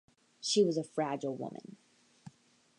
[0.39, 1.75] She was a fragile woman.